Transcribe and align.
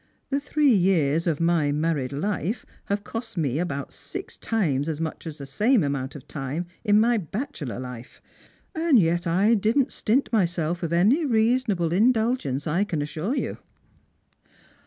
The 0.31 0.39
three 0.39 0.73
years 0.73 1.27
of 1.27 1.39
my 1.39 1.71
married 1.71 2.11
life 2.11 2.65
have 2.85 3.03
cost 3.03 3.37
me 3.37 3.59
about 3.59 3.93
six 3.93 4.35
times 4.35 4.89
as 4.89 4.99
much 4.99 5.27
as 5.27 5.37
the 5.37 5.45
same 5.45 5.83
amount 5.83 6.15
of 6.15 6.27
time 6.27 6.65
in 6.83 6.99
my 6.99 7.19
bachelor 7.19 7.79
life; 7.79 8.19
and 8.73 8.97
yet 8.99 9.27
I 9.27 9.53
didn't 9.53 9.89
Btint 9.89 10.33
myself 10.33 10.81
of 10.81 10.91
any 10.91 11.23
reasonable 11.23 11.93
indulgence, 11.93 12.65
I 12.65 12.83
can 12.83 13.03
assure 13.03 13.35
you." 13.35 13.59